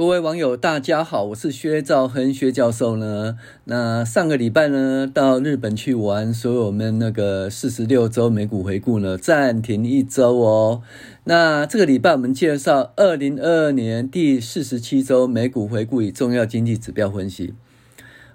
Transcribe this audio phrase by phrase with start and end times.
[0.00, 3.36] 各位网友，大家好，我是薛兆恒薛教授呢。
[3.64, 10.80] 那上个礼拜呢，到日本去玩，所以我们那个四十六周美股回顾呢，暂停一周哦。
[11.24, 17.52] 那这个礼拜我们介绍二零二二年第四十七周美股回顾与重要经济指标分析。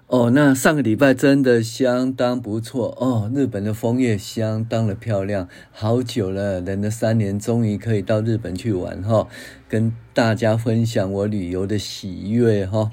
[0.08, 9.26] 哦，那上个礼拜真的相当不错哦，日本的枫叶相当的漂亮，好久了，等了三年，终于可以到日本去玩哈、
[9.68, 12.92] 跟大家分享我旅游的喜悦哈、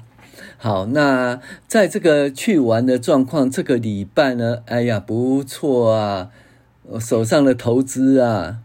[0.58, 6.30] 好，那在这个去玩的状况，这个礼拜呢，哎呀，不错啊，
[6.82, 8.58] 我手上的投资啊，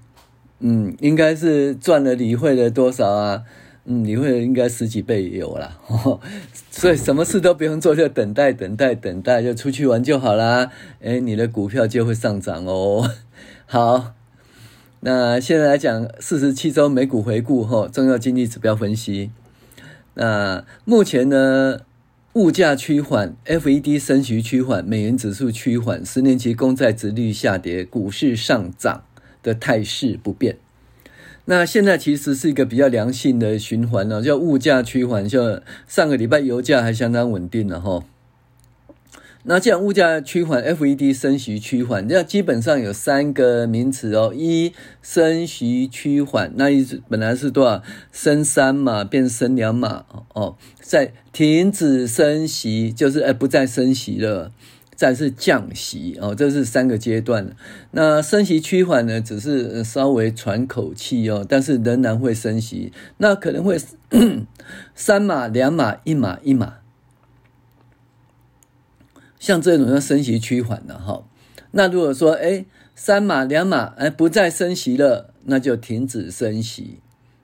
[0.60, 3.44] 嗯，应该是赚了理会了多少啊？
[3.92, 5.76] 嗯，你会应该十几倍有啦，
[6.70, 10.72] 所以什么事都不用做，就等待、等待、等待，就出去玩就好啦。
[11.00, 13.10] 诶，你的股票就会上涨哦。
[13.66, 14.14] 好，
[15.00, 19.32] 那现在来讲四十七周美股回顾哈，重要经济指标分析。
[20.14, 21.80] 那目前呢，
[22.34, 29.04] 物价趋缓，FED 升息趋缓，美元指数趋缓，十年期公债殖率下跌，股市上涨
[29.42, 30.58] 的态势不变。
[31.52, 38.04] 那现在其实是一个比较良性的循环呢，叫物价趋缓，就上个礼拜油价还相当稳定了哈。
[39.46, 47.82] 那既然物价趋缓，FED 升息趋缓，那基本上有三个名词哦：一升息趋缓，那意思本来是多少？
[48.12, 50.06] 升三码变升两码
[50.36, 54.52] 哦，在停止升息，就是哎不再升息了。
[55.00, 57.56] 再是降息哦，这是三个阶段。
[57.92, 62.92] 那升息趋缓呢，只是稍微喘口气哦，但是仍然会升息。
[63.16, 63.80] 那可能会
[64.94, 66.80] 三码、两码、一码、一码，
[69.40, 71.24] 像这种要升息趋缓的哈。
[71.72, 77.00] 那如果说哎三码、两码哎不再升息了，那就停止升息。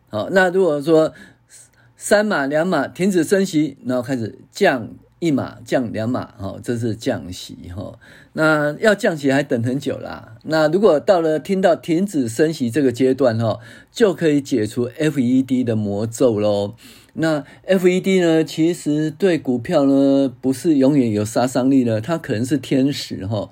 [0.09, 1.13] 好，那如果说
[1.95, 4.89] 三码、两码停止升息，然后开始降。
[5.19, 7.97] 一码降两码，哈，这是降息，哈。
[8.33, 10.35] 那要降息还等很久啦。
[10.43, 13.59] 那如果到了听到停止升息这个阶段，哈，
[13.91, 16.75] 就可以解除 FED 的魔咒喽。
[17.13, 23.49] 那 FED 呢，其实对股票呢，不是永远有杀伤力的，它可能是天使，哈。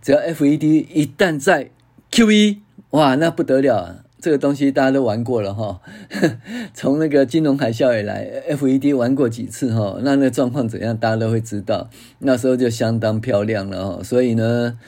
[0.00, 1.70] 只要 FED 一旦在
[2.12, 2.58] QE，
[2.90, 4.04] 哇，那不得了。
[4.20, 5.80] 这个东西大家都玩过了哈，
[6.74, 11.88] 从那个金融海啸以来，FED 玩过几次哈，那那状况怎样，大家都会知道。
[12.18, 14.78] 那时候就相当漂亮了哈，所以呢，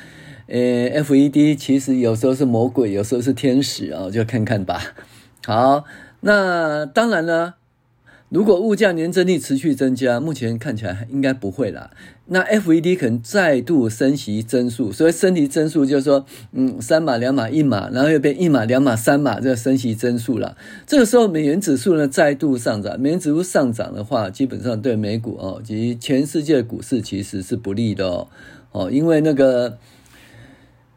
[0.47, 0.59] 呃
[1.03, 4.81] ，FED 其实有时候是魔鬼，有时候是天使啊，就看看吧。
[5.47, 5.84] 好，
[6.20, 7.54] 那当然了。
[8.32, 11.91] 如果物价年增率持续增加，目前看起来应该不会啦。
[12.28, 20.56] 那 FED 可能再度升息增速，所以升息增速就是说，嗯，三码、两码、一码，然后又变一码、两码、三码，这个升息增速了。
[20.87, 28.28] 这个时候美元指数呢再度上涨，美元指数上涨的话，基本上对美股哦及全世界股市其实是不利的哦
[28.72, 29.76] 哦，因为那个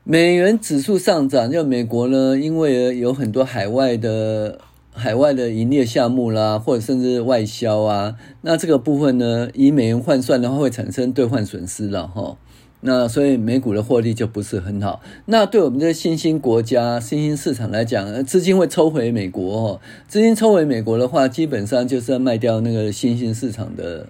[0.05, 4.57] 美元指数上涨，就美国呢，因为有很多海外的。
[4.95, 12.37] 海外的营业项目啦，或者甚至外销啊，那这个部分呢，以美元换算的话，会产生兑换损失了哈。
[12.81, 15.01] 那所以美股的获利就不是很好。
[15.25, 19.81] 那对我们这些新兴国家、新兴市场来讲，资金会抽回美国哦。
[20.07, 24.07] 资金抽回美国的话，基本上就是要卖掉那个新兴市场的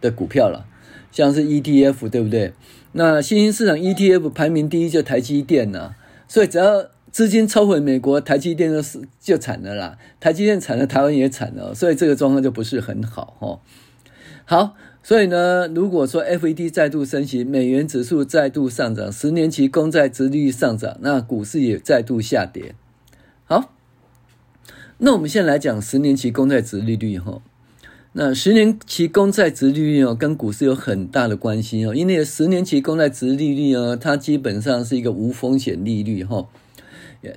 [0.00, 0.66] 的股票了，
[1.10, 2.52] 像是 ETF 对不对？
[2.92, 5.94] 那新兴市场 ETF 排名第一就台积电呐，
[6.28, 6.86] 所以只要。
[7.18, 9.98] 资金抽回美国，台积电就是就惨了啦。
[10.20, 13.58] 台积电惨了，台湾也惨了，所以这个状况就不是很好哈。
[14.44, 22.76] 好，所以呢，如果说 FED 再度升息，美元指数再度上涨，十年期公债殖率上涨，那股市也再度下跌。
[23.46, 23.74] 好，
[24.98, 27.42] 那我们现在来讲十年期公债殖利率哈。
[28.12, 36.46] 那十年期公债殖利率哦，跟股市有很大的关系哦，因为十年期公债殖利率呢，它基本上是一个无风险利率哈。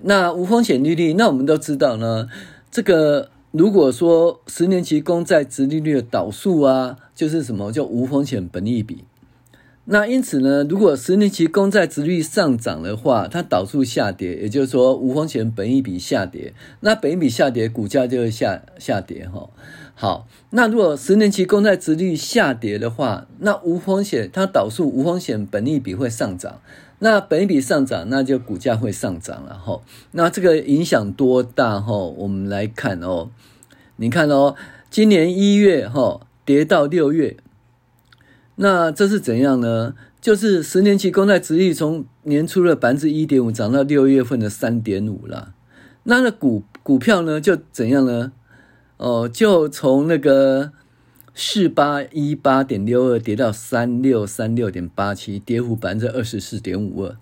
[0.04, 2.28] 那无风险利率，那我们都知道呢。
[2.70, 9.04] 这个如果说十年期公债殖利率的导数啊，就是什么叫无风险本益比。
[9.86, 19.50] 那因此呢，如果十年期公债殖利率上涨的话，它导数下跌，也就是说无风险本益比下跌，那本益比下跌，股价就会下下跌哈。
[19.96, 26.62] 好，那如果十年期公债殖利率下跌的话，那无风险它导数无风险本益比会上涨。
[27.04, 29.82] 那本比上涨，那就股价会上涨了哈。
[30.12, 31.92] 那这个影响多大哈？
[31.92, 33.32] 我们来看哦。
[33.96, 34.56] 你看哦，
[34.92, 37.38] 今年一月哈跌到六月，
[38.58, 39.96] 那这是怎样呢？
[40.22, 45.56] 就是十年期公债殖利率从年初的百分之一点五涨到六月份的三点五了。
[46.04, 48.32] 那那股股票呢就怎样呢？
[48.98, 50.72] 哦，就从那个
[51.34, 57.16] 四八一八点六二跌到三六三六点八七，跌幅百分之二十四点五二。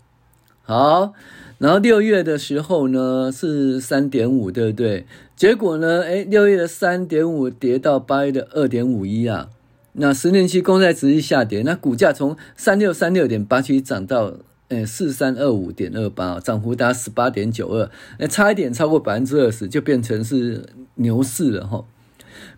[0.63, 1.13] 好，
[1.57, 5.05] 然后六月的时候呢是三点五，对不对？
[5.35, 9.49] 结果呢，哎，六月的三点五跌到八月的二点五一啊。
[9.93, 14.33] 那十年期公债殖利率下跌，那股价从三六三六点八七涨到
[14.67, 17.89] 呃四三二五点二八，涨幅达十八点九二，
[18.19, 20.63] 那差一点超过百分之二十，就变成是
[20.95, 21.83] 牛市了哈。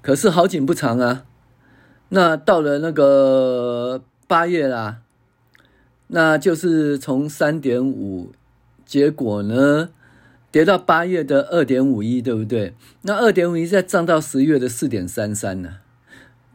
[0.01, 1.23] 可是好景不长啊，
[2.13, 4.97] 那到了那个八月啦，
[6.07, 8.33] 那就是从三点五，
[8.85, 9.89] 结果呢
[10.51, 12.73] 跌到八月的二点五一，对不对？
[13.03, 15.75] 那二点五一再涨到十月的四点三三呢？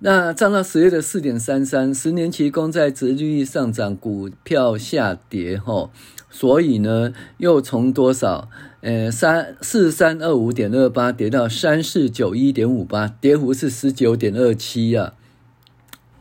[0.01, 5.91] 那涨到十月的四点三三，十年期公债殖利率上涨，股票下跌，吼，
[6.29, 8.51] 所以呢，又从多少，
[8.83, 15.15] 呃，三四三二五点二八跌到三四九一点五八，跌幅是十九点二七啊。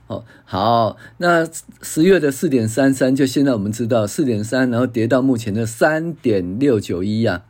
[0.07, 1.47] 哦，好，那
[1.81, 7.43] 十月的四点三三，就现在我们知道四点三，然后跌到目前的三点六九一呀。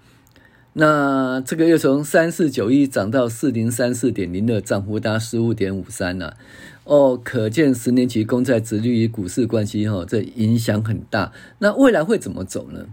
[0.78, 6.38] 那这个又从三四九一涨到四零三四点零二，涨幅达十五点五三了。
[6.86, 11.34] 哦，可见十年期公债殖率与股市关系哈，这影响很大。
[11.60, 12.86] 那未来会怎么走呢？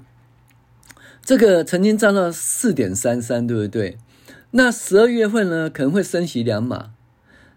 [1.25, 3.99] 这个曾经涨到四点三三，对不对？
[4.53, 6.91] 那十二月份呢，可能会升息两码。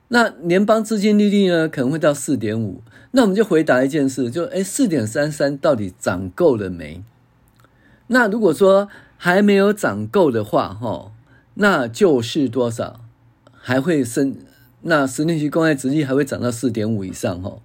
[0.10, 2.82] 那联邦资金利率呢，可能会到四点五。
[3.12, 7.04] 那我们就回答一件事，就哎，四点三三到底涨够了没？
[8.08, 8.88] 那如果说，
[9.18, 11.12] 还没有涨够的话，哈，
[11.56, 13.00] 那就是多少？
[13.52, 14.36] 还会升？
[14.82, 17.58] 那十年期公债殖利率还会涨到四点五以上，哈。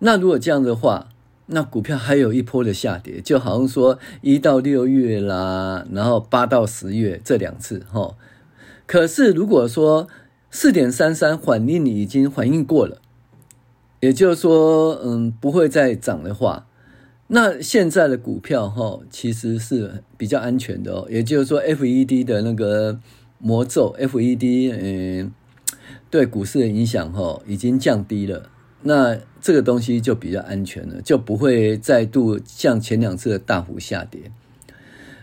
[0.00, 1.08] 那如果这样的话，
[1.46, 8.14] 那股票还有一波的下跌，就好像说一到六月啦，然后八到十月这两次，哈。
[8.86, 10.08] 可是如果说
[10.58, 13.02] 四点三三反应已经反应过了，
[14.00, 16.66] 也就是说，嗯，不会再涨的话。
[17.26, 21.06] 那现在的股票哈，其实是比较安全的哦。
[21.10, 22.98] 也就是说，FED 的那个
[23.38, 25.30] 魔咒，FED 嗯，
[26.08, 28.48] 对股市的影响哈，已经降低了。
[28.80, 34.32] 那这个东西就比较安全了，就不会再度像前两次的大幅下跌。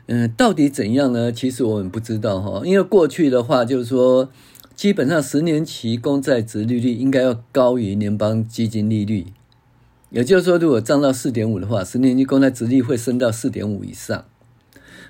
[0.06, 1.31] 嗯，到底怎样呢？
[1.31, 4.30] 其实我们不知道哈，因为过去的话就是说，
[4.75, 9.28] 基本上十年期公债殖利率应该要高于联邦基金利率。
[10.10, 14.25] 也就是说，如果涨到四点五的话，十年期公债殖利率会升到四点五以上。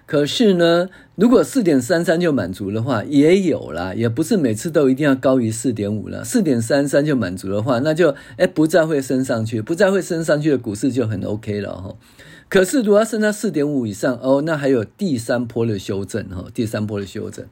[0.05, 6.23] 可是呢，如果四点三三就满足的话，也有啦，也不是每次都一定要高于四点五了。
[6.23, 11.95] 四点三三就满足的话，那就哎不再会升上去，不再会升上去的股市就很 OK 了哈。
[12.49, 17.45] 可是如果要升到四点五以上哦，那还有第三波的修正哈，第三波的修正。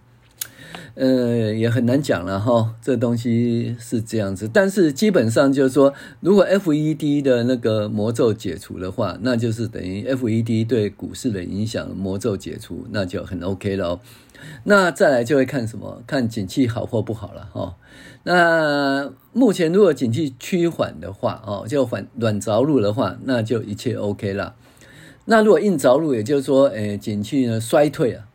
[0.95, 13.99] 呃，也很难讲了哈，这东西是这样子，但是基本上就是说，如果 FED 的那个魔咒解除的话，那就是等于 FED 对股市的影响魔咒解除，那就很 OK 了。
[14.65, 16.03] 那再来就会看什么？
[16.05, 17.75] 看景气好或不好了哈。
[18.23, 24.55] 那目前如果景气趋缓的话，哦，就缓软着陆的话，那就一切 OK 了。
[25.25, 28.25] 那如果硬着陆，也就是说，诶，景气呢衰退啊，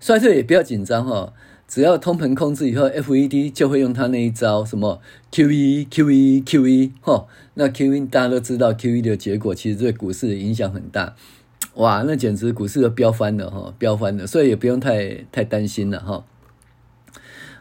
[0.00, 1.32] 衰退也不要紧张哈。
[1.66, 5.00] 只要通膨控制以后，FED 就会用他那一招，什么
[5.32, 11.16] QE、QE、QE，吼，那 QE 大家都知道，QE 的结果其实对股市的影响很大，
[11.74, 16.24] 哇，那简直股市都飙翻了，哈，飙翻了，所以也不用太太担心了，哈。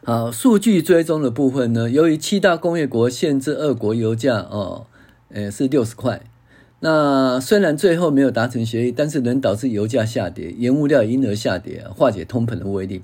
[0.04, 4.86] 好，数据追踪的部分呢，由于七大工业国限制二国油价，哦，
[5.30, 6.22] 诶，是六十块，
[6.82, 13.02] 那虽然最后没有达成协议，但是能导致油价下跌，原物料因而下跌，化解通膨的威力。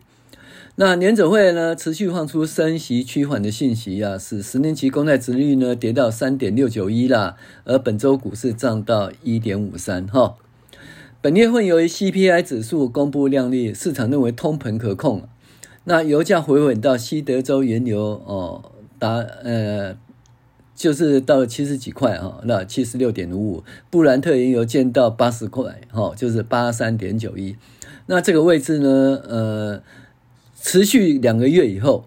[0.82, 10.38] 那年准会呢，持续放出升息趋缓的信息啊，使十年期公债殖率呢跌到三点六九一啦，而本周股市涨到一点五三哈。
[11.20, 15.28] 本月份由于 CPI 指数公布亮丽，市场认为通膨可控，
[15.84, 19.98] 那油价回稳到西德州原油哦达呃
[20.74, 27.58] 就是到了七十几块哈，那七十六点五五，布兰特原油见到八十块哈，就是八三点九一，
[28.06, 29.84] 那这个位置呢呃。
[30.62, 32.06] 持续两个月以后，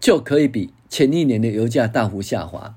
[0.00, 2.74] 就可以比前一年的油价大幅下滑。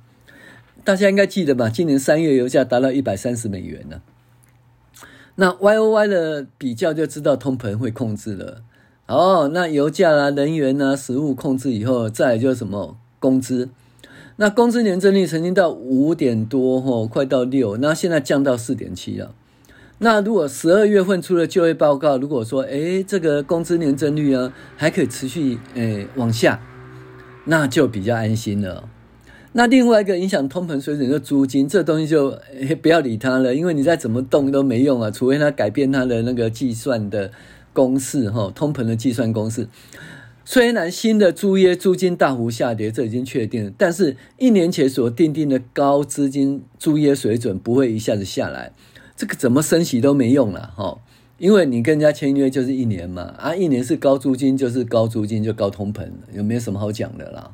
[0.83, 1.69] 大家应该记得吧？
[1.69, 4.01] 今年三月油价达到一百三十美元了。
[5.35, 8.61] 那 Y O Y 的比较就知道通膨会控制了
[9.07, 13.69] 哦，那油价啦、能源啦、食物控制以后，再就什么工资？
[14.35, 19.33] 那工资年增率曾经到五点多，吼，快到六，那现在降到四点七了。
[20.01, 26.61] 那如果十二月份出了就业报告，如果说，诶，这个工资年增率啊，还可以持续，诶，往下，
[27.43, 28.87] 那就比较安心了。
[29.51, 37.31] 那另外一个影响通膨水准就是租金，这东西就诶不要理它了，因为你再怎么动都没用啊，除非它改变它的那个计算的
[37.73, 39.67] 公式，哈，通膨的计算公式。
[40.45, 48.71] 虽然新的租约租金大幅下跌，这已经确定了，但是一年前所订定的高资金租约水准不会一下子下来，
[49.19, 50.97] 这个怎么升息都没用了哈，
[51.37, 57.51] 因为你跟人家签约就是一年嘛，啊，一年是高租金就是高租金就高通膨，有没有什么好讲的啦？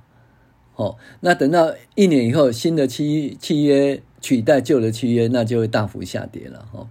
[0.75, 6.87] 哦，那等到一年以后，新的契契约取代旧的契约，那就会大幅下跌了哈。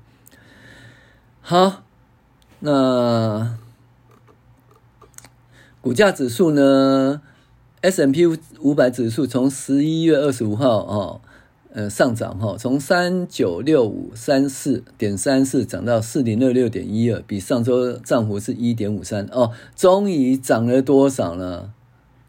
[1.40, 1.84] 好，
[2.58, 3.56] 那。
[5.80, 7.22] 股价指数呢
[7.82, 8.26] ？S M P
[8.58, 11.20] 五百指数从十一月二十五号哦，
[11.74, 21.72] 呃上涨哈，从三九六五三四点三四涨到四零六六点一二，比上周涨幅是一点五三哦，终于涨了多少呢？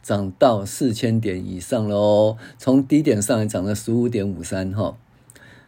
[0.01, 4.97] 涨到四千点以上了哦，从低点上来涨了十五点五三哈。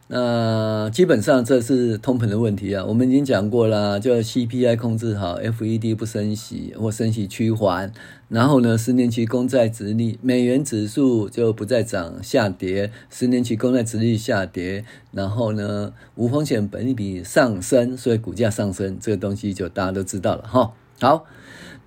[0.09, 7.91] 那基本上这是通膨的问题啊，我们已经讲过了，就 CPI 控制好，FED 不升息或升息趋缓，
[8.29, 20.71] 然后呢，十年期公债殖利，美元指数就不再涨下跌，十年期公债殖利下跌，然后呢，无风险本利比上升，所以股价上升，这个东西就大家都知道了哈。
[21.01, 21.25] 好。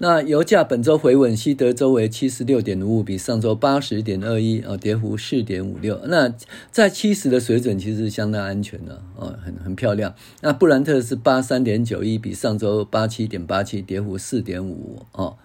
[0.02, 6.00] 那油价本周回稳，西德州为七十六点五五，比上周八十点二一，哦，跌幅四点五六。
[6.06, 6.34] 那
[6.70, 10.14] 在七十的水准其实相当安全的，哦，很很漂亮。
[10.40, 15.36] 那布兰特是八三点九一，比上周八七点八七，跌幅四点五，哦，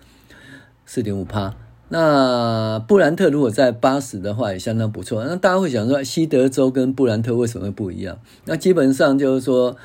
[0.85, 1.53] 四点五趴。
[1.89, 5.21] 那布兰特如果在八十的话，也相当不错。
[5.25, 8.17] 那大家会想说，西德州跟布兰特为什么会不一样？
[8.45, 9.75] 那基本上就是说，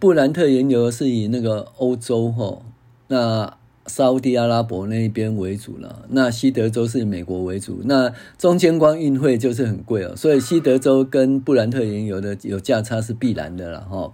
[0.00, 2.62] 布兰特原油是以那个欧洲，哈，
[3.06, 3.56] 那。
[3.86, 14.12] 沙地阿拉伯那一边为主了，那西德州是美国为主，那中间光运费就是很贵哦，所以西德州跟布兰特原油的有价差是必然的了哈。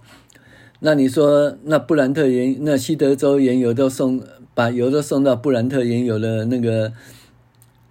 [0.79, 4.21] 那你说，那布兰特原那西德州原油都送
[4.53, 6.93] 把油都送到布兰特原油的那个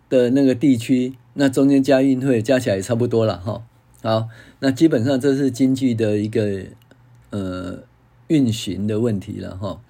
[0.08, 3.62] 的那个地区，那中间加运费加起来也差不多了哈。
[4.02, 4.28] 好，
[4.60, 6.64] 那基本上这是经济的一个
[7.30, 7.80] 呃
[8.28, 9.80] 运行的问题了哈。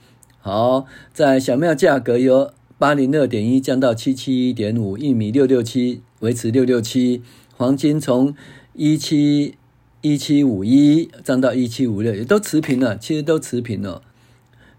[0.44, 7.22] 好，在小麦价格由八零二点一降到七七一点五，玉米六六七维持六六七，
[7.56, 8.34] 黄金从
[8.74, 9.54] 一七
[10.00, 14.02] 一七五一涨到一七五六，也都持平了，其实都持平了。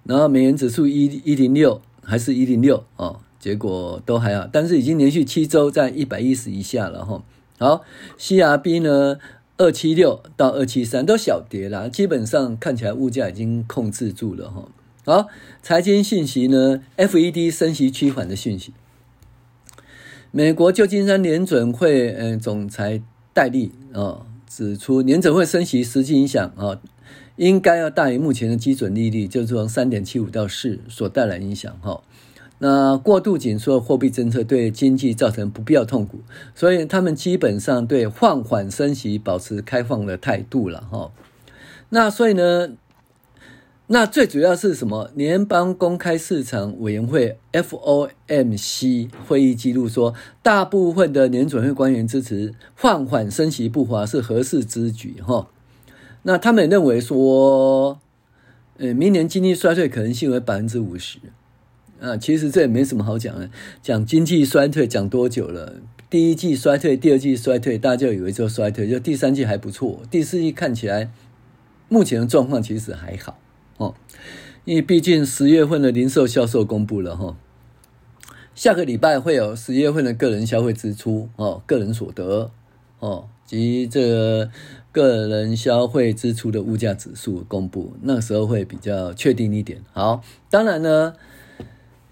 [0.04, 7.24] 然后美元指数一一零六还是一零六哦，结果都还好，但是已经连续七周在一百一十以下了哈。
[7.58, 7.84] 好
[8.20, 9.18] ，CRB 呢
[9.56, 14.68] 二七六到二七三都小跌了，基本上看起来物价已经控制住了哈。
[15.06, 15.28] 好，
[15.62, 18.72] 财经信息呢？FED 升息趋缓的讯息。
[20.32, 23.02] 美国旧金山联准会嗯总裁
[23.34, 26.80] 戴利啊指出，联准会升息实际影响啊，
[27.36, 32.02] 应该要大于目前的基准利率，就是从三点七五到四所带来影响哈。
[32.60, 36.22] 那过度紧缩货币政策对经济造成不必要痛苦，
[36.56, 41.12] 所以他们基本上对放缓升息保持开放的态度了哈。
[41.90, 42.78] 那所以呢？
[43.88, 45.12] 那最主要是什么？
[45.14, 55.16] 联邦公开市场委员会 （FOMC） 会议记录说，大部分的联准会官员支持放缓升息步伐是合适之举。
[55.22, 55.50] 哈，
[56.22, 58.00] 那他们认为说，
[58.78, 61.20] 呃，明年经济衰退可能性为百分之五十。
[62.00, 63.50] 啊，其实这也没什么好讲的。
[63.82, 65.76] 讲经济衰退讲多久了？
[66.10, 71.12] 第一季衰退，第二季衰退，大家就以为就衰退，就第三季还不错，第四季看起来
[71.90, 73.38] 目前的状况其实还好。
[73.84, 73.96] 哦，
[74.66, 77.36] 因为毕竟十月份的零售销售公布了哈，
[78.56, 82.52] 下个礼拜会有十月份的个人消费支出哦，个人所得
[83.00, 84.50] 哦及这个
[84.92, 89.82] 个人消费支出的物价指数公布，那时候会比较确定一点。
[89.92, 91.14] 好，当然呢，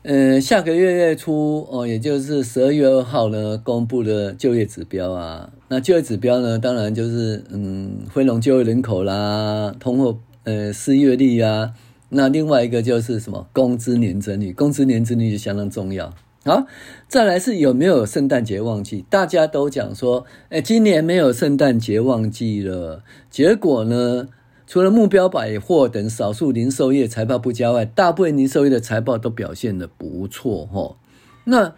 [0.03, 10.19] 嗯，下个月月初哦，也就是十二月二号呢，公布的就业指标啊，那就业指标呢，当然就是嗯，非农就业人口啦，通货。
[10.43, 11.73] 呃，失业率啊，
[12.09, 16.13] 那另外一个就是什么工资年增率，工资年增率就相当重要。
[16.43, 16.65] 好，
[17.07, 19.05] 再来是有没有圣诞节旺季？
[19.11, 23.03] 大家都讲说，哎，今年没有圣诞节旺季了。
[23.29, 24.27] 结果呢，
[24.65, 30.97] 除了目标百货等少数零售业财报不佳外，大部分零售业的财报都表现得不错哈。
[31.43, 31.75] 那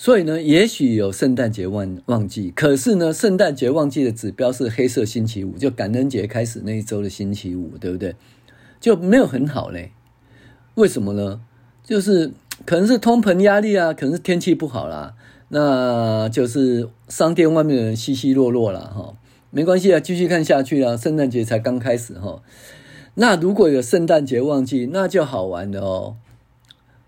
[0.00, 8.14] 所以呢，也许有圣诞节旺旺季，可是呢，圣诞节旺季的指标是黑色星期五，就感恩节开始那一周的星期五，对不对？
[8.78, 9.90] 就没有很好嘞。
[10.76, 11.40] 为什么呢？
[11.82, 12.30] 就是
[12.64, 15.16] 可能是通膨压力啊，可能是天气不好啦，
[15.48, 19.16] 那就是商店外面的人稀稀落落了哈。
[19.50, 20.96] 没关系啊，继续看下去啊。
[20.96, 22.40] 圣诞节才刚开始哈，
[23.14, 26.16] 那如果有圣诞节旺季，那就好玩了哦。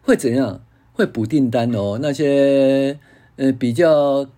[0.02, 0.62] 会怎样？
[1.00, 1.98] 会补订单哦。
[2.02, 2.98] 那些
[3.36, 4.28] 呃比较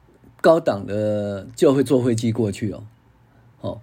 [0.40, 2.84] 高档的就会坐飞机过去哦。
[3.60, 3.80] 好，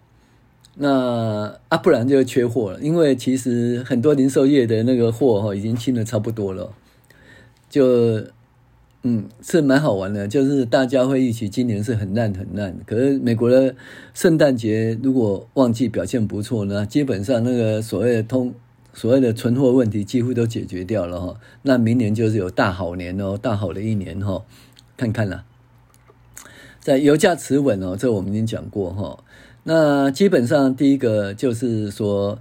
[0.76, 6.72] 那啊不然就缺货了，因为其实很多零售业的那个货哈已经清的差不多了，
[7.70, 8.24] 就。
[9.02, 12.78] 嗯，是蛮好玩的，就是大家会一起今年是很烂很烂。
[12.86, 13.74] 可是美国的
[14.14, 18.54] 圣诞节如果旺季表现不错呢，基本上那个所谓的通
[18.94, 21.40] 所谓的存货问题几乎都解决掉了哈。
[21.64, 24.44] 那明年就是有大好年哦，大好的一年哈，
[24.98, 25.44] 看看啦。
[26.80, 29.24] 在油价持稳哦，这我们已经讲过哈。
[29.64, 32.40] 那基本上第一个就是说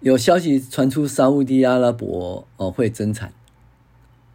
[0.00, 3.32] 有消息传出沙乌地阿拉伯哦会增产。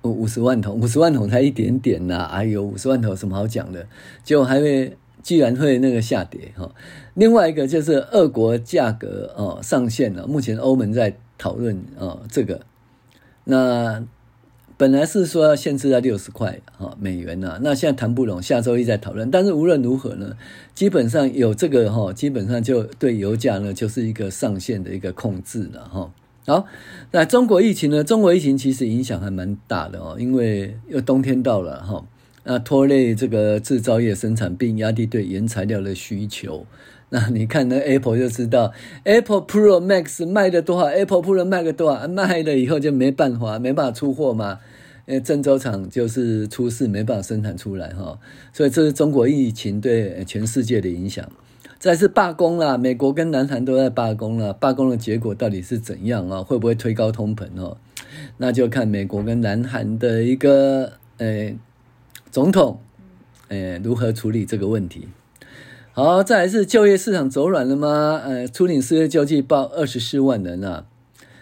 [0.03, 2.23] 五五十万桶，五十万桶才一点点呐！
[2.23, 3.85] 哎呦，五十万桶什么好讲的？
[4.23, 6.73] 结果还会居然会那个下跌哈。
[7.13, 12.61] 另外一个就是俄国价格哦上限了，目前欧盟在讨论哦这个。
[13.45, 14.05] 那
[14.77, 19.31] 本来是说要限制在六十块哈美元，那现在谈不拢，下周一再讨论。
[19.31, 20.37] 但是无论如何呢，
[20.75, 26.11] 基本上有这个哈，基本上就对油价呢就是一个上限的一个控制了哈。
[26.45, 26.65] 好，
[27.11, 28.03] 那中国疫情呢？
[28.03, 32.03] 中国疫情其实影响还蛮大的哦，因为又冬天到了哈，
[32.43, 36.65] 那拖累这个制造业生产，并压低对原材料的需求。
[37.13, 38.71] 那你看那 Apple 就知道
[39.03, 44.59] ，Apple Pro Max 卖的多少，Apple Pro 卖的多少，卖了以后就没办法，没办法出货嘛，
[45.05, 48.17] 因为郑州厂就是出事，没办法生产出来哈，
[48.53, 51.29] 所以这是中国疫情对全世界的影响。
[51.77, 56.41] 再是罢工啦，美国跟南韩都在罢工啦，罢工的结果到底是怎样啊？
[56.41, 57.75] 会不会推高通膨哦？
[58.37, 61.53] 那就看美国跟南韩的一个呃
[62.31, 62.79] 总统
[63.49, 65.09] 呃如何处理这个问题。
[65.93, 68.21] 好，再来是就业市场走软了吗？
[68.23, 70.85] 呃，初领失业救济报二十四万人啊，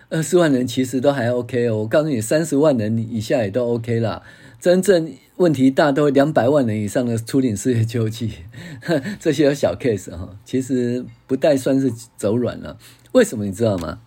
[0.09, 1.77] 二十四万人其实都还 OK 哦。
[1.77, 4.23] 我告诉你，三十万人以下也都 OK 啦。
[4.59, 8.33] 真正问题大都两百万人以上的初领失业救济，
[9.21, 12.79] 这些小 case 哈，其实不带算是走软了。
[13.11, 13.99] 为什么你知道吗？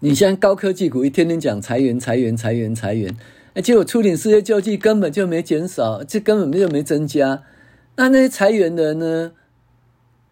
[0.00, 3.16] 你像高科技股一天天讲裁员、裁员、裁员、裁员，
[3.54, 7.44] 哎，结果初领失业救济根本就没减少，这根本就没增加。
[7.96, 9.32] 那那些裁员的人呢？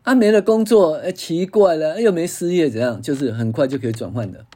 [0.02, 3.02] 啊，没了工作，哎，奇怪了，又没失业，怎样？
[3.02, 4.46] 就是很快就可以转换的。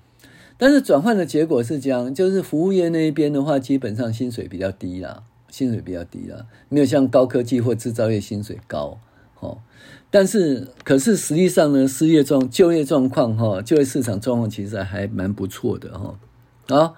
[0.57, 8.99] 但是转换的结果是这样，就是服务业那一边的话，基本上薪水比较低啦，薪水比较低啦，没有像高科技或制造业薪水高，
[9.35, 9.59] 哈。
[10.11, 16.19] 但是，可是实际上呢，失业状、就业状况，哈，就业市场状况其实还蛮不错的，哈。
[16.69, 16.95] 好，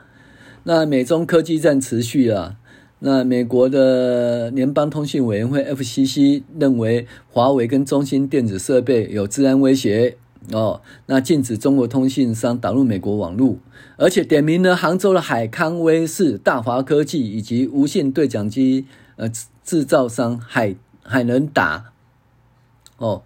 [0.64, 2.57] 那美中科技战持续啊，
[3.01, 10.17] 那美国的联邦通信委员会 FCC 认为，华为跟中兴电子设备有治安威胁。
[10.53, 13.57] 哦，那禁止中国通信商导入美国网络，
[13.97, 19.29] 而且点名了杭州的海康威视、大华科技以及无线对讲机呃
[19.65, 21.93] 制造商海海能达。
[22.99, 23.23] 哦。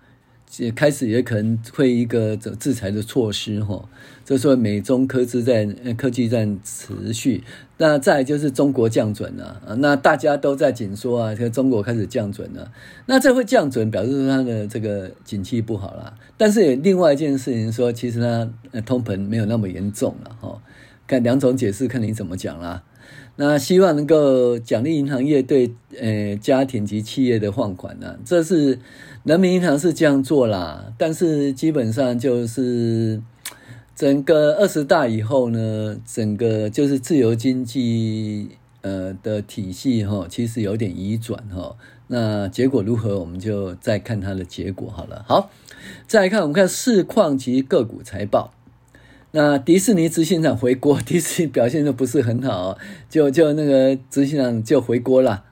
[0.59, 3.89] 也开始也可能会一个制裁的措施哈，
[4.25, 7.45] 这说美中科技战科技战持续，
[7.79, 9.61] 那再就是中国降准了。
[9.65, 12.73] 啊，那大家都在紧缩啊，中国开始降准了，
[13.07, 20.61] 那这会降准表示说它的这个景气不好了，但是也另外一件事情说，其实它通膨没有那么严重了哈，
[21.07, 22.83] 看两种解释，看你怎么讲啦。
[23.37, 28.79] 那希望能够奖励银行业对呃家庭及企业的放款呢，这是
[29.23, 33.21] 人民银行是这样做啦，但是基本上就是
[33.95, 38.49] 整个二十大以后呢，整个就是自由经济
[38.81, 41.77] 呃的体系哈，其实有点移转哈。
[42.07, 45.23] 那结果如何，我们就再看它的结果好了。
[45.29, 45.51] 好，
[46.07, 48.55] 再来看我们看市况及个股财报。
[49.33, 52.79] 那迪士尼执行长回国， 迪士尼表现的不是很好，
[53.11, 55.45] 就就那个执行长就回国了，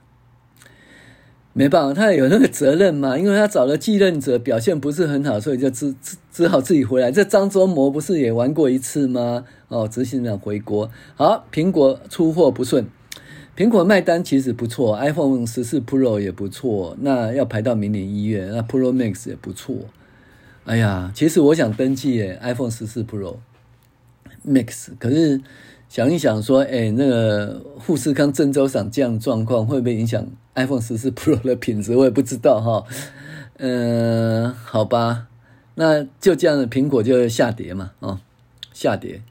[1.59, 7.11] 没办法，他有那个责任嘛，因为他找了继任者，表现不是很好，所以就只只只好自己回来。
[7.11, 9.43] 这张忠谋不是也玩过一次吗？
[9.67, 10.89] 哦，执行长回国。
[11.17, 12.85] 好，苹果出货不顺，
[13.57, 19.75] 苹果卖单其实不错，iPhone 十四 Pro 也不错，那要排到明年一月，那 Pro Max 也不错。
[20.63, 23.35] 哎呀，其实我想登记诶，iPhone 十四 Pro
[24.47, 25.41] Max，可是
[25.89, 30.25] 想一想说，哎，那个富士康郑州厂这样状况，会不会影响
[30.59, 31.95] iPhone 十四 Pro 的品质？
[31.95, 32.83] 我也不知道哈。
[33.61, 35.27] 嗯、好吧，
[35.75, 38.19] 那就这样的苹果就下跌嘛，哦，
[38.71, 39.21] 下跌，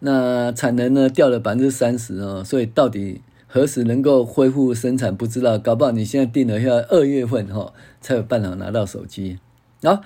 [0.00, 9.38] 那产能呢掉了百分之三十哦，所以到底何时能够恢复生产不知道，搞不好你现在订了要二月份哈、哦、才有办法拿到手机。
[9.84, 10.00] 好、哦，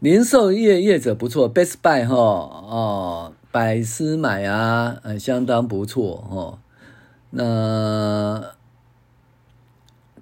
[0.00, 6.58] 零售业业者不错，Best Buy 哈哦，百思买啊，呃，相当不错哦。
[7.30, 8.52] 那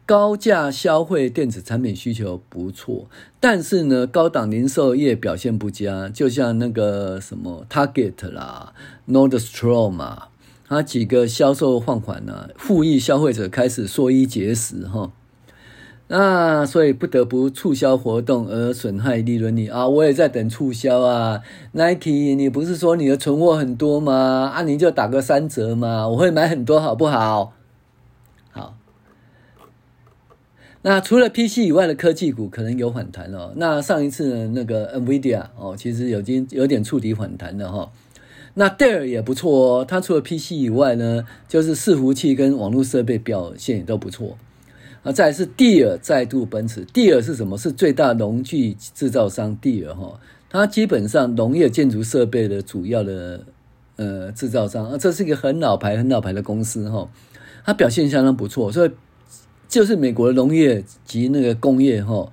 [0.04, 8.72] 高价消费电子产品需求不错，但是呢，高档零售业表现不佳，就像那个什么 Target 啦、
[9.08, 10.24] Nordstrom 嘛，
[10.68, 15.12] 它几个销售放缓呢，富裕消费者开始缩衣节食哈。
[16.08, 19.88] 那所以不得不促销活动而损害利润率啊！
[19.88, 21.40] 我也在等促销啊
[21.72, 24.52] ，Nike，你不是说你的存货很多吗？
[24.54, 27.06] 啊，你就打个三折嘛，我会买很多，好不？
[27.06, 27.54] 好。
[30.82, 33.52] 那除了 PC 以外的科技股可能有反弹哦。
[33.56, 37.92] 那上一次呢，那个 NVIDIA 哦，其实已经有点触底反弹了哈。
[38.54, 44.36] 那戴尔也不错哦，它除了 PC 以外呢，就是伺服器跟网络设备表现也都不错。
[45.04, 46.84] 啊，再来是蒂尔再度奔驰。
[46.92, 47.56] 蒂尔是什么？
[47.56, 49.56] 是最大农具制造商。
[49.56, 53.44] 蒂尔哈，它基本上农业建筑设备的主要的
[53.96, 54.90] 呃制造商。
[54.90, 57.08] 啊，这是一个很老牌、很老牌的公司哈。
[57.64, 58.90] 它表现相当不错，所以
[59.72, 62.30] 就是美国的农业及那个工业哈，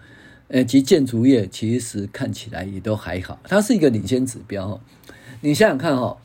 [0.49, 3.39] 呃及建筑业，其实看起来也都还好。
[3.45, 4.82] 它是一个领先指标。
[5.39, 6.17] 你想想看哈，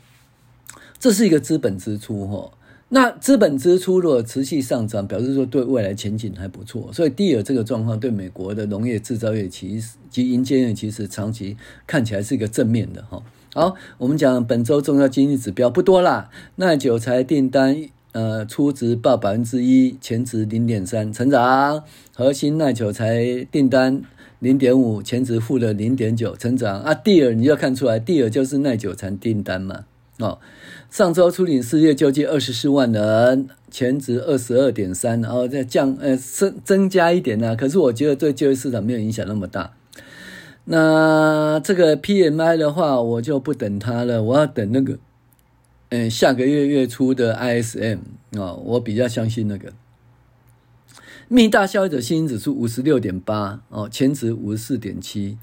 [0.99, 2.51] 这是一个资本支出哈。
[2.89, 11.55] 那资本支出如果持续上涨，表示说对未来前景还不错，所以第二这个状况对美国的农业制造业其实及银建业其实长期
[11.87, 13.23] 看起来是一个正面的哈。
[13.53, 21.83] 好，我们讲本周重要经济指标不多啦，耐久财订单呃初值报百分之一，前值零点三成长，
[22.15, 24.01] 核心耐久才订单
[24.39, 26.93] 零点五，前值负的零点九成长啊。
[26.93, 29.83] 蒂尔你就看出来，蒂尔就是耐久财订单嘛，
[30.19, 30.39] 哦。
[30.89, 39.73] 上周初领失业救济二十四万人，前值二十二点三，然后再降呃增增加一点呢、可是我觉得对就业市场没有影响那么大。
[40.63, 44.97] 那这个 PMI 的话，我就不等它了，我要等那个，
[45.89, 47.97] 嗯、下个月月初的 ISM
[48.31, 49.73] 啊、哦，我比较相信那个。
[51.27, 55.37] 密大消费者信心指数五十六点八哦，前值五十四点七。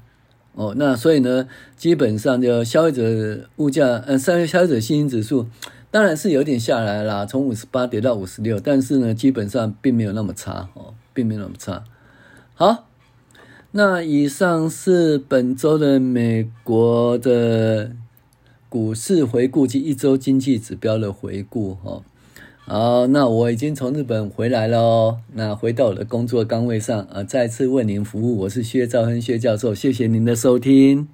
[0.55, 5.47] 哦，那所以呢，基本上就消费者物价，呃，消费消费者信心指数
[5.89, 11.83] 当然是有点下来啦，从五十八跌到五十六，但是呢，基本上并没有那么差哦，并没有那么差。
[12.53, 12.87] 好，
[13.71, 17.91] 那以上是本周的美国的
[18.73, 22.01] 股市回顾及一周经济指标的回顾哈。
[22.65, 25.19] 好，那我已经从日本回来了哦。
[25.33, 28.39] 那回到我的工作岗位上啊，再次为您服务。
[28.39, 31.07] 我是薛兆亨薛教授，谢谢您的收听。